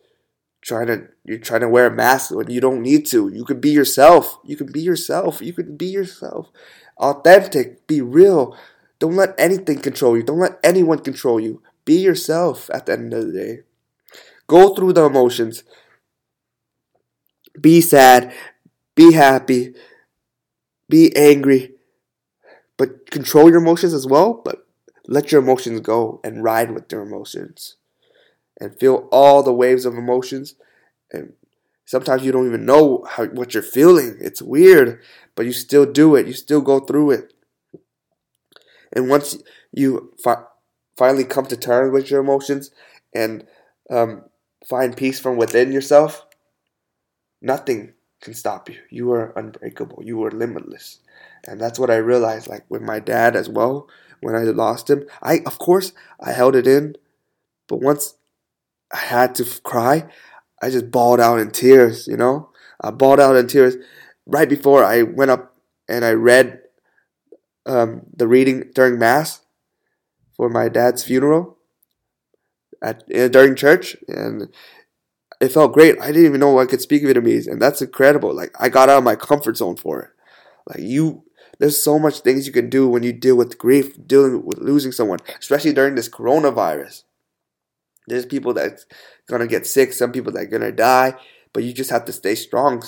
trying 0.66 0.88
to 0.88 1.08
you're 1.24 1.38
trying 1.38 1.62
to 1.62 1.70
wear 1.70 1.86
a 1.88 1.92
mask 1.92 2.32
when 2.32 2.50
you 2.50 2.60
don't 2.60 2.82
need 2.82 3.06
to. 3.08 3.30
You 3.30 3.46
can 3.46 3.60
be 3.60 3.70
yourself. 3.70 4.40
You 4.44 4.58
can 4.58 4.72
be 4.72 4.82
yourself. 4.82 5.42
You 5.42 5.54
can 5.54 5.78
be 5.78 5.86
yourself. 5.86 6.50
Authentic. 6.98 7.86
Be 7.88 8.02
real. 8.02 8.58
Don't 9.00 9.16
let 9.16 9.36
anything 9.38 9.80
control 9.80 10.18
you. 10.18 10.24
Don't 10.24 10.40
let 10.40 10.60
anyone 10.64 11.00
control 11.00 11.40
you. 11.40 11.62
Be 11.86 11.98
yourself 11.98 12.70
at 12.74 12.88
the 12.88 12.94
end 12.94 13.14
of 13.14 13.28
the 13.28 13.34
day. 13.34 13.60
Go 14.48 14.74
through 14.74 14.94
the 14.94 15.06
emotions. 15.06 15.64
Be 17.60 17.82
sad. 17.82 18.34
Be 18.96 19.14
happy. 19.14 19.76
Be 20.90 21.16
angry. 21.16 21.74
But 22.78 23.12
control 23.12 23.50
your 23.50 23.60
emotions 23.60 23.94
as 23.94 24.08
well. 24.08 24.42
But 24.44 24.66
let 25.08 25.32
your 25.32 25.42
emotions 25.42 25.82
go 25.82 26.20
and 26.24 26.44
ride 26.44 26.72
with 26.72 26.92
your 26.92 27.02
emotions. 27.02 27.78
And 28.60 28.78
feel 28.80 29.08
all 29.12 29.44
the 29.44 29.54
waves 29.54 29.86
of 29.86 29.96
emotions. 29.96 30.56
And 31.12 31.34
sometimes 31.86 32.24
you 32.24 32.32
don't 32.32 32.48
even 32.48 32.66
know 32.66 33.06
how, 33.10 33.26
what 33.26 33.54
you're 33.54 33.64
feeling. 33.64 34.18
It's 34.22 34.42
weird. 34.42 35.02
But 35.36 35.46
you 35.46 35.52
still 35.52 35.86
do 35.86 36.16
it. 36.16 36.28
You 36.28 36.34
still 36.34 36.62
go 36.62 36.80
through 36.80 37.12
it. 37.12 37.34
And 38.94 39.10
once 39.10 39.38
you 39.72 40.14
fi- 40.24 40.44
finally 40.96 41.26
come 41.26 41.46
to 41.48 41.58
terms 41.58 41.92
with 41.92 42.10
your 42.10 42.22
emotions 42.22 42.72
and 43.14 43.46
um, 43.90 44.24
find 44.68 44.96
peace 44.96 45.20
from 45.20 45.36
within 45.36 45.72
yourself, 45.72 46.26
nothing 47.42 47.94
can 48.22 48.34
stop 48.34 48.70
you. 48.70 48.78
You 48.90 49.12
are 49.12 49.32
unbreakable. 49.38 50.04
You 50.04 50.24
are 50.24 50.32
limitless. 50.32 51.00
And 51.48 51.60
that's 51.62 51.78
what 51.78 51.92
I 51.92 51.98
realized 51.98 52.48
like 52.48 52.66
with 52.70 52.82
my 52.82 53.00
dad 53.00 53.36
as 53.36 53.50
well 53.50 53.88
when 54.22 54.36
I 54.36 54.44
lost 54.44 54.90
him. 54.90 55.06
I 55.22 55.42
of 55.46 55.60
course 55.60 55.94
I 56.20 56.32
held 56.32 56.56
it 56.56 56.66
in, 56.66 56.96
but 57.68 57.82
once 57.82 58.16
I 58.96 59.00
had 59.00 59.36
to 59.36 59.46
cry, 59.62 60.08
I 60.62 60.70
just 60.70 60.90
bawled 60.90 61.20
out 61.20 61.40
in 61.40 61.52
tears, 61.52 62.08
you 62.08 62.16
know? 62.16 62.50
I 62.80 62.92
bawled 62.92 63.20
out 63.20 63.36
in 63.36 63.48
tears 63.48 63.76
right 64.26 64.48
before 64.48 64.86
I 64.86 65.02
went 65.02 65.32
up 65.32 65.54
and 65.90 66.06
I 66.06 66.12
read 66.12 66.62
um, 67.66 68.04
the 68.16 68.26
reading 68.26 68.72
during 68.74 68.98
mass 68.98 69.42
for 70.38 70.48
my 70.50 70.70
dad's 70.70 71.04
funeral 71.04 71.58
at 72.82 73.04
uh, 73.14 73.28
during 73.28 73.56
church, 73.56 73.98
and 74.08 74.50
it 75.42 75.50
felt 75.50 75.74
great. 75.74 76.00
I 76.00 76.08
didn't 76.08 76.26
even 76.26 76.40
know 76.40 76.60
I 76.60 76.66
could 76.66 76.82
speak 76.82 77.04
Vietnamese, 77.04 77.48
and 77.48 77.62
that's 77.62 77.82
incredible. 77.82 78.34
Like 78.34 78.54
I 78.60 78.70
got 78.70 78.90
out 78.90 79.00
of 79.00 79.04
my 79.04 79.16
comfort 79.16 79.58
zone 79.58 79.76
for 79.76 80.02
it. 80.02 80.10
Like 80.68 80.80
you, 80.80 81.24
there's 81.60 81.82
so 81.84 82.00
much 82.00 82.20
things 82.20 82.48
you 82.48 82.54
can 82.54 82.70
do 82.70 82.88
when 82.88 83.04
you 83.04 83.14
deal 83.14 83.36
with 83.36 83.58
grief, 83.58 83.96
dealing 84.08 84.46
with 84.46 84.60
losing 84.60 84.92
someone, 84.92 85.20
especially 85.40 85.74
during 85.74 85.96
this 85.96 86.10
coronavirus. 86.10 87.04
There's 88.08 88.26
people 88.26 88.54
that's 88.54 88.86
gonna 89.28 89.48
get 89.48 89.66
sick, 89.66 89.94
some 89.94 90.12
people 90.12 90.32
that 90.34 90.44
are 90.44 90.48
gonna 90.48 90.72
die, 90.72 91.16
but 91.54 91.64
you 91.64 91.74
just 91.74 91.90
have 91.90 92.06
to 92.06 92.14
stay 92.14 92.36
strong. 92.36 92.84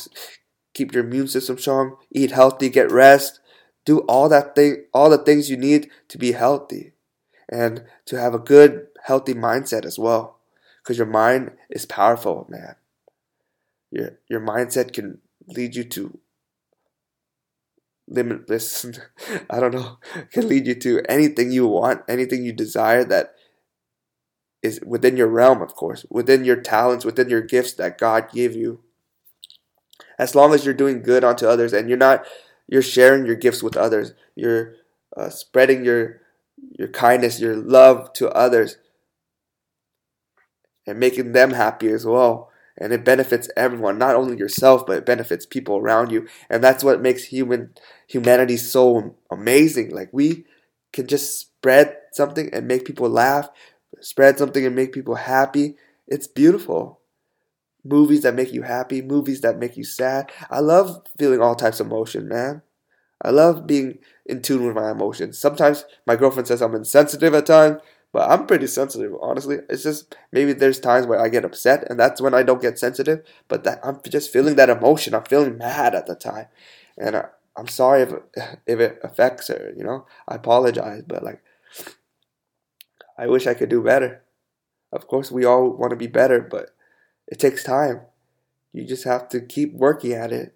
Keep 0.74 0.94
your 0.94 1.04
immune 1.04 1.28
system 1.28 1.58
strong, 1.58 1.98
eat 2.12 2.32
healthy, 2.32 2.70
get 2.70 2.92
rest, 2.92 3.40
do 3.86 4.00
all 4.02 4.30
that 4.30 4.56
thing, 4.56 4.86
all 4.94 5.10
the 5.10 5.18
things 5.18 5.50
you 5.50 5.58
need 5.58 5.90
to 6.10 6.18
be 6.18 6.34
healthy 6.34 6.94
and 7.50 7.84
to 8.06 8.20
have 8.20 8.34
a 8.34 8.40
good, 8.40 8.88
healthy 9.04 9.34
mindset 9.34 9.86
as 9.86 9.98
well. 9.98 10.40
Because 10.84 10.98
your 10.98 11.08
mind 11.08 11.52
is 11.70 11.86
powerful, 11.86 12.46
man. 12.50 12.76
Your 13.92 14.20
your 14.30 14.42
mindset 14.42 14.94
can 14.94 15.20
lead 15.48 15.76
you 15.76 15.84
to 15.86 16.20
limitless. 18.08 18.86
I 19.50 19.60
don't 19.60 19.74
know. 19.74 19.98
Can 20.32 20.48
lead 20.48 20.68
you 20.68 20.76
to 20.76 21.02
anything 21.10 21.52
you 21.52 21.68
want, 21.68 22.04
anything 22.08 22.44
you 22.44 22.54
desire 22.54 23.04
that 23.06 23.36
is 24.64 24.80
within 24.86 25.18
your 25.18 25.28
realm, 25.28 25.62
of 25.62 25.76
course, 25.76 26.06
within 26.10 26.44
your 26.44 26.56
talents, 26.62 27.06
within 27.06 27.30
your 27.30 27.42
gifts 27.42 27.74
that 27.74 27.98
God 27.98 28.32
gave 28.32 28.56
you. 28.56 28.82
As 30.20 30.36
long 30.36 30.54
as 30.54 30.66
you're 30.66 30.74
doing 30.74 31.04
good 31.04 31.24
unto 31.24 31.48
others 31.48 31.74
and 31.74 31.90
you're 31.90 31.98
not, 31.98 32.26
you're 32.68 32.82
sharing 32.82 33.26
your 33.26 33.36
gifts 33.36 33.62
with 33.62 33.78
others. 33.78 34.14
You're 34.36 34.76
uh, 35.16 35.30
spreading 35.30 35.86
your 35.86 36.22
your 36.78 36.88
kindness, 36.88 37.40
your 37.40 37.56
love 37.56 38.12
to 38.14 38.30
others, 38.32 38.78
and 40.88 41.00
making 41.00 41.34
them 41.34 41.52
happy 41.52 41.90
as 41.90 42.06
well. 42.06 42.50
And 42.80 42.94
it 42.94 43.04
benefits 43.04 43.50
everyone, 43.58 43.98
not 43.98 44.16
only 44.16 44.38
yourself, 44.38 44.86
but 44.86 44.98
it 44.98 45.06
benefits 45.06 45.46
people 45.46 45.78
around 45.78 46.12
you. 46.12 46.28
And 46.50 46.64
that's 46.64 46.84
what 46.84 47.02
makes 47.02 47.26
human 47.26 47.72
humanity 48.08 48.58
so 48.58 49.16
amazing. 49.32 49.92
Like 49.92 50.10
we 50.12 50.46
can 50.94 51.08
just 51.08 51.40
spread 51.40 51.98
something 52.12 52.50
and 52.54 52.68
make 52.68 52.86
people 52.86 53.10
laugh, 53.10 53.50
spread 54.02 54.38
something 54.38 54.66
and 54.66 54.76
make 54.76 54.94
people 54.94 55.16
happy. 55.16 55.76
It's 56.08 56.28
beautiful. 56.28 57.00
Movies 57.84 58.22
that 58.24 58.36
make 58.36 58.54
you 58.54 58.64
happy, 58.64 59.02
movies 59.02 59.42
that 59.42 59.60
make 59.60 59.78
you 59.78 59.84
sad. 59.84 60.32
I 60.50 60.60
love 60.60 61.02
feeling 61.18 61.42
all 61.42 61.56
types 61.56 61.80
of 61.80 61.88
emotion, 61.88 62.28
man. 62.28 62.62
I 63.22 63.32
love 63.32 63.66
being 63.66 64.00
in 64.26 64.42
tune 64.42 64.66
with 64.66 64.76
my 64.76 64.92
emotions. 64.92 65.40
Sometimes 65.40 65.86
my 66.06 66.16
girlfriend 66.16 66.48
says 66.48 66.62
I'm 66.62 66.76
insensitive 66.76 67.34
at 67.34 67.46
times, 67.46 67.82
but 68.14 68.30
I'm 68.30 68.46
pretty 68.46 68.68
sensitive, 68.68 69.14
honestly. 69.22 69.58
It's 69.70 69.84
just 69.84 70.16
maybe 70.32 70.54
there's 70.54 70.80
times 70.80 71.08
where 71.08 71.20
I 71.20 71.30
get 71.30 71.46
upset, 71.46 71.90
and 71.90 72.00
that's 72.00 72.22
when 72.22 72.34
I 72.34 72.44
don't 72.44 72.62
get 72.62 72.80
sensitive. 72.80 73.24
But 73.48 73.64
that 73.64 73.80
I'm 73.84 74.00
just 74.08 74.32
feeling 74.32 74.56
that 74.56 74.70
emotion. 74.70 75.14
I'm 75.16 75.24
feeling 75.24 75.58
mad 75.58 75.96
at 75.96 76.06
the 76.08 76.16
time, 76.16 76.48
and 76.98 77.16
I, 77.16 77.26
I'm 77.56 77.68
sorry 77.68 78.04
if 78.04 78.14
if 78.68 78.80
it 78.80 79.00
affects 79.04 79.48
her. 79.48 79.74
You 79.76 79.84
know, 79.84 80.06
I 80.28 80.36
apologize, 80.36 81.04
but 81.08 81.24
like, 81.24 81.42
I 83.18 83.28
wish 83.28 83.48
I 83.48 83.54
could 83.54 83.70
do 83.70 83.82
better. 83.82 84.24
Of 84.92 85.08
course, 85.08 85.32
we 85.32 85.46
all 85.46 85.70
want 85.70 85.92
to 85.92 85.98
be 85.98 86.08
better, 86.08 86.40
but 86.40 86.76
it 87.28 87.40
takes 87.40 87.64
time. 87.64 88.02
You 88.72 88.86
just 88.86 89.04
have 89.04 89.28
to 89.30 89.42
keep 89.42 89.74
working 89.74 90.14
at 90.14 90.32
it, 90.32 90.56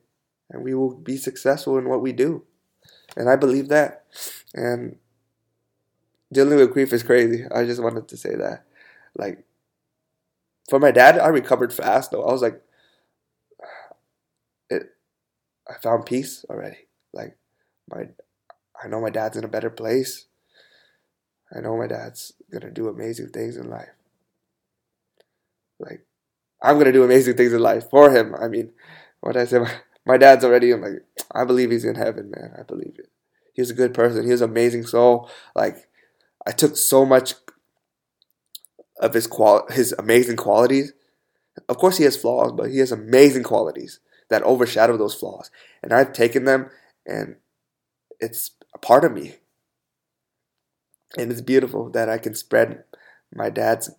and 0.49 0.63
we 0.63 0.73
will 0.73 0.93
be 0.93 1.17
successful 1.17 1.77
in 1.77 1.89
what 1.89 2.01
we 2.01 2.11
do. 2.11 2.43
And 3.17 3.29
I 3.29 3.35
believe 3.35 3.67
that. 3.69 4.05
And 4.53 4.97
dealing 6.31 6.57
with 6.57 6.71
grief 6.71 6.93
is 6.93 7.03
crazy. 7.03 7.45
I 7.53 7.65
just 7.65 7.81
wanted 7.81 8.07
to 8.07 8.17
say 8.17 8.35
that. 8.35 8.65
Like, 9.15 9.43
for 10.69 10.79
my 10.79 10.91
dad, 10.91 11.19
I 11.19 11.27
recovered 11.27 11.73
fast 11.73 12.11
though. 12.11 12.23
I 12.23 12.31
was 12.31 12.41
like, 12.41 12.61
it. 14.69 14.83
I 15.67 15.73
found 15.81 16.05
peace 16.05 16.45
already. 16.49 16.87
Like, 17.13 17.37
my, 17.89 18.07
I 18.81 18.87
know 18.87 19.01
my 19.01 19.09
dad's 19.09 19.37
in 19.37 19.43
a 19.43 19.49
better 19.49 19.69
place. 19.69 20.25
I 21.55 21.59
know 21.59 21.77
my 21.77 21.87
dad's 21.87 22.33
gonna 22.51 22.71
do 22.71 22.87
amazing 22.87 23.29
things 23.29 23.57
in 23.57 23.69
life. 23.69 23.89
Like, 25.79 26.05
I'm 26.61 26.77
gonna 26.77 26.91
do 26.91 27.03
amazing 27.03 27.35
things 27.35 27.53
in 27.53 27.59
life 27.59 27.89
for 27.89 28.11
him. 28.11 28.35
I 28.35 28.47
mean, 28.47 28.71
what 29.19 29.35
I 29.35 29.45
say, 29.45 29.59
my, 30.05 30.17
dad's 30.17 30.43
already. 30.45 30.71
I'm 30.71 30.81
like, 30.81 31.03
I 31.33 31.43
believe 31.43 31.71
he's 31.71 31.85
in 31.85 31.95
heaven, 31.95 32.31
man. 32.31 32.53
I 32.57 32.63
believe 32.63 32.95
it. 32.97 33.09
He 33.53 33.61
was 33.61 33.69
a 33.69 33.75
good 33.75 33.93
person. 33.93 34.25
He 34.25 34.31
was 34.31 34.41
an 34.41 34.49
amazing 34.49 34.85
soul. 34.85 35.29
Like, 35.55 35.87
I 36.47 36.51
took 36.51 36.77
so 36.77 37.05
much 37.05 37.35
of 38.99 39.13
his 39.13 39.27
qual 39.27 39.65
his 39.69 39.93
amazing 39.97 40.37
qualities. 40.37 40.93
Of 41.67 41.77
course, 41.77 41.97
he 41.97 42.05
has 42.05 42.15
flaws, 42.15 42.53
but 42.53 42.69
he 42.71 42.77
has 42.79 42.91
amazing 42.91 43.43
qualities 43.43 43.99
that 44.29 44.43
overshadow 44.43 44.95
those 44.95 45.15
flaws, 45.15 45.51
and 45.83 45.91
I've 45.91 46.13
taken 46.13 46.45
them, 46.45 46.69
and 47.05 47.35
it's 48.19 48.51
a 48.73 48.77
part 48.77 49.03
of 49.03 49.11
me. 49.11 49.35
And 51.17 51.31
it's 51.31 51.41
beautiful 51.41 51.89
that 51.89 52.09
I 52.09 52.17
can 52.17 52.33
spread 52.33 52.83
my 53.33 53.49
dad's 53.49 53.91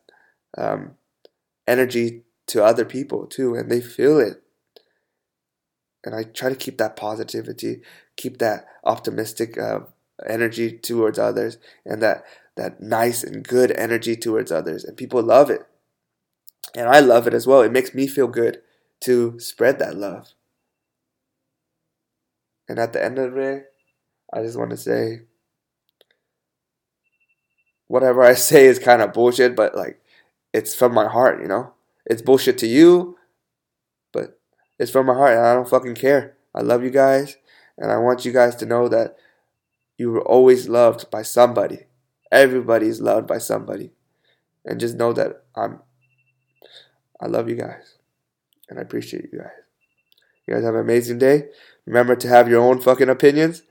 um, 0.56 0.92
energy 1.66 2.22
to 2.46 2.64
other 2.64 2.84
people 2.84 3.26
too, 3.26 3.54
and 3.54 3.70
they 3.70 3.80
feel 3.80 4.18
it. 4.18 4.42
And 6.04 6.14
I 6.14 6.24
try 6.24 6.48
to 6.48 6.56
keep 6.56 6.78
that 6.78 6.96
positivity, 6.96 7.82
keep 8.16 8.38
that 8.38 8.66
optimistic 8.84 9.56
uh, 9.56 9.80
energy 10.26 10.76
towards 10.78 11.18
others, 11.18 11.58
and 11.84 12.02
that 12.02 12.24
that 12.56 12.82
nice 12.82 13.24
and 13.24 13.46
good 13.46 13.70
energy 13.72 14.16
towards 14.16 14.52
others, 14.52 14.84
and 14.84 14.96
people 14.96 15.22
love 15.22 15.48
it, 15.48 15.66
and 16.74 16.88
I 16.88 17.00
love 17.00 17.26
it 17.26 17.34
as 17.34 17.46
well. 17.46 17.62
It 17.62 17.72
makes 17.72 17.94
me 17.94 18.06
feel 18.06 18.28
good 18.28 18.60
to 19.00 19.38
spread 19.38 19.78
that 19.78 19.96
love. 19.96 20.32
And 22.68 22.78
at 22.78 22.92
the 22.92 23.04
end 23.04 23.18
of 23.18 23.32
the 23.32 23.40
day, 23.40 23.62
I 24.32 24.42
just 24.42 24.58
want 24.58 24.70
to 24.70 24.76
say 24.76 25.22
whatever 27.92 28.22
I 28.22 28.32
say 28.32 28.64
is 28.64 28.78
kind 28.78 29.02
of 29.02 29.12
bullshit, 29.12 29.54
but 29.54 29.76
like 29.76 30.00
it's 30.54 30.74
from 30.74 30.94
my 30.94 31.08
heart, 31.08 31.42
you 31.42 31.46
know? 31.46 31.74
It's 32.06 32.22
bullshit 32.22 32.56
to 32.58 32.66
you, 32.66 33.18
but 34.12 34.40
it's 34.78 34.90
from 34.90 35.04
my 35.04 35.12
heart 35.12 35.36
and 35.36 35.46
I 35.46 35.52
don't 35.52 35.68
fucking 35.68 35.96
care. 35.96 36.34
I 36.54 36.62
love 36.62 36.82
you 36.82 36.88
guys 36.88 37.36
and 37.76 37.92
I 37.92 37.98
want 37.98 38.24
you 38.24 38.32
guys 38.32 38.56
to 38.56 38.66
know 38.66 38.88
that 38.88 39.16
you 39.98 40.10
were 40.10 40.22
always 40.22 40.70
loved 40.70 41.10
by 41.10 41.20
somebody. 41.20 41.80
Everybody 42.30 42.86
is 42.86 43.02
loved 43.02 43.26
by 43.26 43.36
somebody. 43.36 43.92
And 44.64 44.80
just 44.80 44.96
know 44.96 45.12
that 45.12 45.44
I'm 45.54 45.80
I 47.20 47.26
love 47.26 47.46
you 47.46 47.56
guys. 47.56 47.98
And 48.70 48.78
I 48.78 48.82
appreciate 48.82 49.28
you 49.30 49.38
guys. 49.38 49.58
You 50.46 50.54
guys 50.54 50.64
have 50.64 50.74
an 50.74 50.80
amazing 50.80 51.18
day. 51.18 51.48
Remember 51.84 52.16
to 52.16 52.28
have 52.28 52.48
your 52.48 52.62
own 52.62 52.80
fucking 52.80 53.10
opinions 53.10 53.64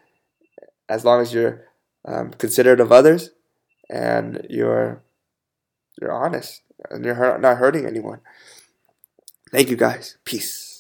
as 0.88 1.04
long 1.04 1.22
as 1.22 1.34
you're 1.34 1.66
um, 2.06 2.30
considerate 2.34 2.80
of 2.80 2.92
others 2.92 3.32
and 3.92 4.48
you're 4.50 5.04
you're 6.02 6.14
honest 6.14 6.62
and 6.90 7.06
you're 7.06 7.38
not 7.38 7.58
hurting 7.58 7.86
anyone. 7.86 8.22
Thank 9.52 9.70
you 9.70 9.76
guys. 9.76 10.18
Peace. 10.24 10.71